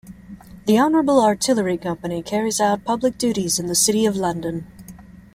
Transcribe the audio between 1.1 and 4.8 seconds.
Artillery Company carries out public duties in the City of London.